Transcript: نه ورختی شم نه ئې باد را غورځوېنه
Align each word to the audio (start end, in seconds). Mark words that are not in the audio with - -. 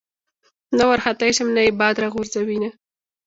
نه 0.77 0.83
ورختی 0.89 1.29
شم 1.37 1.49
نه 1.55 1.61
ئې 1.65 1.71
باد 1.79 1.95
را 2.01 2.07
غورځوېنه 2.13 2.69